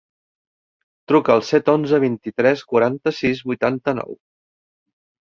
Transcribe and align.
Truca 1.11 1.33
al 1.33 1.43
set, 1.49 1.67
onze, 1.73 1.99
vint-i-tres, 2.03 2.63
quaranta-sis, 2.71 3.43
vuitanta-nou. 3.51 4.17